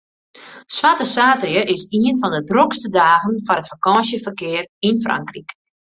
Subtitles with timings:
[0.75, 5.49] Swarte saterdei is ien fan de drokste dagen foar it fakânsjeferkear yn Frankryk.